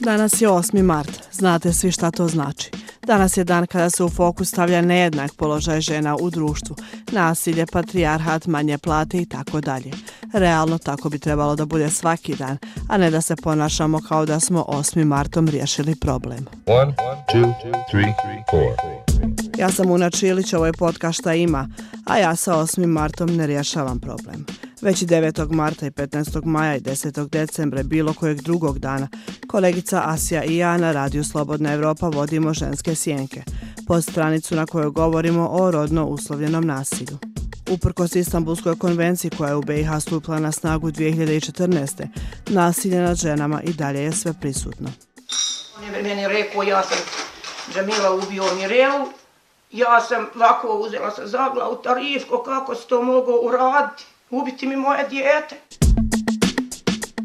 [0.00, 0.82] Danas je 8.
[0.82, 1.28] mart.
[1.32, 2.70] Znate svi šta to znači.
[3.06, 6.76] Danas je dan kada se u fokus stavlja nejednak položaj žena u društvu,
[7.12, 9.90] nasilje, patrijarhat, manje plate i tako dalje.
[10.32, 12.58] Realno tako bi trebalo da bude svaki dan,
[12.88, 15.04] a ne da se ponašamo kao da smo 8.
[15.04, 16.46] martom riješili problem.
[16.66, 16.94] One,
[17.32, 17.54] two,
[17.90, 18.14] three,
[19.58, 21.68] ja sam Una Čilić, ovo je podcast Šta ima,
[22.06, 22.86] a ja sa 8.
[22.86, 24.46] martom ne rješavam problem.
[24.82, 25.52] Već 9.
[25.52, 26.44] marta i 15.
[26.44, 27.28] maja i 10.
[27.28, 29.08] decembra bilo kojeg drugog dana
[29.48, 33.42] kolegica Asija i ja na Radio Slobodna Evropa vodimo ženske sjenke,
[33.88, 37.18] pod stranicu na kojoj govorimo o rodno uslovljenom nasilju.
[37.70, 42.06] Uprkos Istanbulskoj konvenciji koja je u BiH stupila na snagu 2014.
[42.46, 44.88] nasilje nad ženama i dalje je sve prisutno.
[45.78, 46.98] On je meni rekao, ja sam
[47.74, 49.06] Džamila ubio Mirelu,
[49.72, 54.76] ja sam lako uzela sa zagla u tarifko, kako se to mogu uraditi ubiti mi
[54.76, 55.56] moje dijete.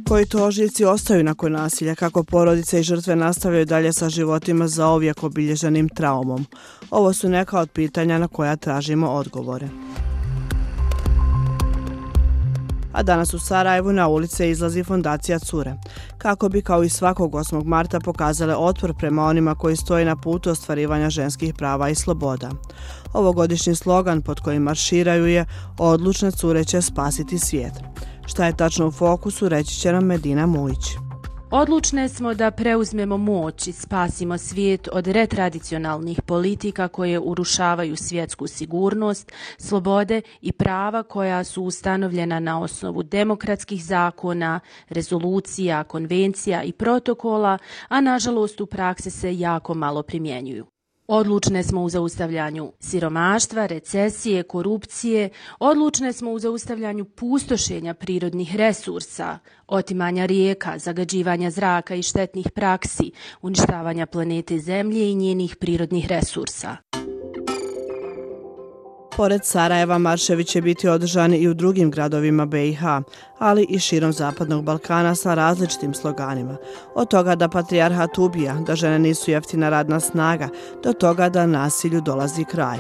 [0.08, 4.88] Koji to oživci ostaju nakon nasilja, kako porodice i žrtve nastavljaju dalje sa životima za
[4.88, 6.46] ovijek obilježenim traumom?
[6.92, 9.68] Ovo su neka od pitanja na koja tražimo odgovore.
[12.96, 15.74] A danas u Sarajevu na ulice izlazi fondacija Cure,
[16.18, 17.64] kako bi kao i svakog 8.
[17.66, 22.50] marta pokazale otpor prema onima koji stoje na putu ostvarivanja ženskih prava i sloboda.
[23.14, 25.46] Ovogodišnji slogan pod kojim marširaju je
[25.78, 27.74] Odlučne cure će spasiti svijet.
[28.26, 31.05] Šta je tačno u fokusu, reći će nam Medina Mujić.
[31.58, 39.32] Odlučne smo da preuzmemo moć i spasimo svijet od retradicionalnih politika koje urušavaju svjetsku sigurnost,
[39.58, 48.02] slobode i prava koja su ustanovljena na osnovu demokratskih zakona, rezolucija, konvencija i protokola, a
[48.02, 50.75] nažalost u praksi se jako malo primjenjuju.
[51.08, 60.26] Odlučne smo u zaustavljanju siromaštva, recesije, korupcije, odlučne smo u zaustavljanju pustošenja prirodnih resursa, otimanja
[60.26, 66.78] rijeka, zagađivanja zraka i štetnih praksi, uništavanja planete Zemlje i njenih prirodnih resursa.
[69.18, 72.82] Pored Sarajeva, marševi će biti održani i u drugim gradovima BiH,
[73.40, 76.58] ali i širom Zapadnog Balkana sa različitim sloganima.
[76.96, 80.50] Od toga da patrijarhat ubija, da žene nisu jeftina radna snaga,
[80.84, 82.78] do toga da nasilju dolazi kraj.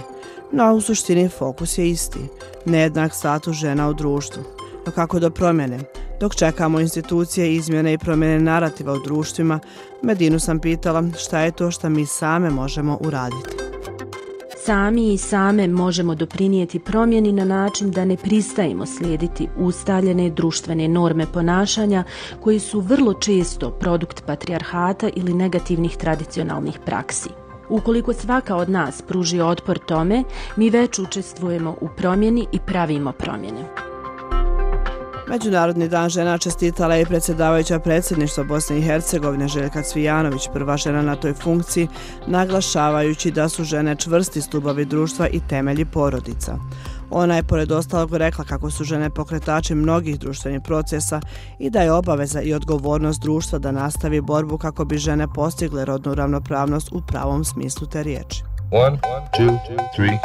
[0.51, 2.19] No, u suštini fokus je isti.
[2.65, 4.43] Nejednak status žena u društvu.
[4.85, 5.79] No kako do promjene?
[6.19, 9.59] Dok čekamo institucije, izmjene i promjene narativa u društvima,
[10.01, 13.64] Medinu sam pitala šta je to što mi same možemo uraditi
[14.65, 21.25] sami i same možemo doprinijeti promjeni na način da ne pristajemo slijediti ustaljene društvene norme
[21.33, 22.03] ponašanja
[22.39, 27.29] koji su vrlo često produkt patrijarhata ili negativnih tradicionalnih praksi.
[27.69, 30.23] Ukoliko svaka od nas pruži otpor tome,
[30.55, 33.84] mi već učestvujemo u promjeni i pravimo promjene.
[35.27, 41.15] Međunarodni dan žena čestitala je predsjedavajuća predsjedništva Bosne i Hercegovine Željka Cvijanović, prva žena na
[41.15, 41.87] toj funkciji,
[42.27, 46.57] naglašavajući da su žene čvrsti stubovi društva i temelji porodica.
[47.09, 51.21] Ona je pored ostalog rekla kako su žene pokretači mnogih društvenih procesa
[51.59, 56.15] i da je obaveza i odgovornost društva da nastavi borbu kako bi žene postigle rodnu
[56.15, 58.43] ravnopravnost u pravom smislu te riječi.
[58.71, 58.99] One,
[59.37, 59.59] two,
[59.95, 60.19] three,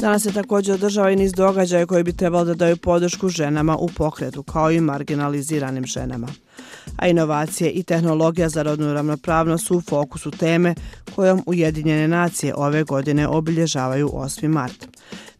[0.00, 3.88] Danas se također održava i niz događaja koji bi trebalo da daju podršku ženama u
[3.88, 6.28] pokretu, kao i marginaliziranim ženama.
[6.96, 10.74] A inovacije i tehnologija za rodnu ravnopravnost su u fokusu teme
[11.14, 14.48] kojom Ujedinjene nacije ove godine obilježavaju 8.
[14.48, 14.89] mart.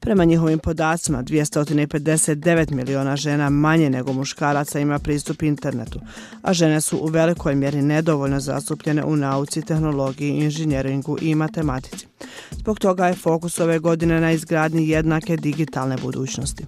[0.01, 6.01] Prema njihovim podacima, 259 miliona žena manje nego muškaraca ima pristup internetu,
[6.43, 12.07] a žene su u velikoj mjeri nedovoljno zastupljene u nauci, tehnologiji, inženjeringu i matematici.
[12.51, 16.67] Zbog toga je fokus ove godine na izgradnji jednake digitalne budućnosti.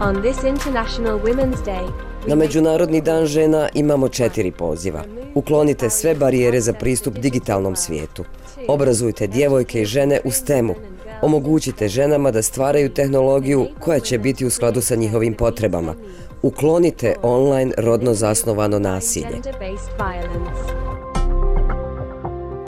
[0.00, 5.04] On this International Women's Day, Na Međunarodni dan žena imamo četiri poziva.
[5.34, 8.24] Uklonite sve barijere za pristup digitalnom svijetu.
[8.68, 10.74] Obrazujte djevojke i žene u STEM-u.
[11.22, 15.94] Omogućite ženama da stvaraju tehnologiju koja će biti u skladu sa njihovim potrebama.
[16.42, 19.40] Uklonite online rodno zasnovano nasilje.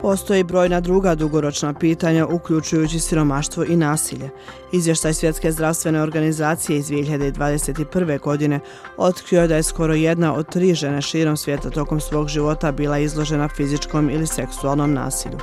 [0.01, 4.29] Postoji brojna druga dugoročna pitanja, uključujući siromaštvo i nasilje.
[4.71, 8.19] Izvještaj Svjetske zdravstvene organizacije iz 2021.
[8.19, 8.59] godine
[8.97, 13.47] otkrio da je skoro jedna od tri žene širom svijeta tokom svog života bila izložena
[13.47, 15.37] fizičkom ili seksualnom nasilju.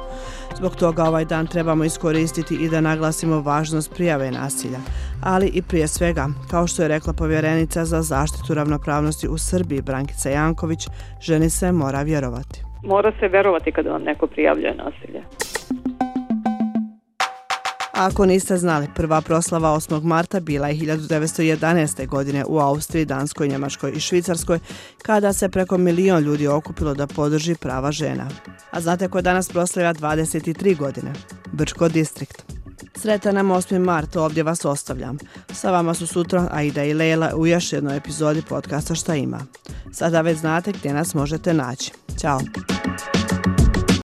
[0.56, 4.78] Zbog toga ovaj dan trebamo iskoristiti i da naglasimo važnost prijave nasilja,
[5.22, 10.30] ali i prije svega, kao što je rekla povjerenica za zaštitu ravnopravnosti u Srbiji Brankica
[10.30, 10.88] Janković,
[11.20, 15.22] ženi se mora vjerovati mora se verovati kada vam neko prijavljuje nasilje.
[17.96, 20.02] A ako niste znali, prva proslava 8.
[20.02, 22.06] marta bila je 1911.
[22.06, 24.58] godine u Austriji, Danskoj, Njemačkoj i Švicarskoj,
[25.02, 28.28] kada se preko milion ljudi okupilo da podrži prava žena.
[28.70, 31.12] A znate ko danas proslavlja 23 godine?
[31.52, 32.44] Brčko distrikt.
[32.94, 33.78] Sretan nam 8.
[33.78, 35.18] mart, ovdje vas ostavljam.
[35.52, 39.40] Sa vama su sutra Aida i Lela u još jednoj epizodi podcasta Šta ima.
[39.92, 41.92] Sada već znate gdje nas možete naći.
[42.20, 42.40] Ćao!